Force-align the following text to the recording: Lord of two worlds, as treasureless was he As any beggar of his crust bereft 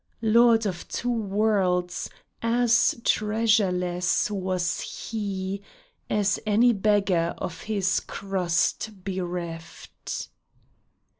Lord 0.23 0.65
of 0.65 0.87
two 0.87 1.13
worlds, 1.13 2.09
as 2.41 2.95
treasureless 3.03 4.31
was 4.31 4.79
he 4.79 5.61
As 6.09 6.39
any 6.43 6.73
beggar 6.73 7.35
of 7.37 7.61
his 7.61 7.99
crust 7.99 9.03
bereft 9.03 10.27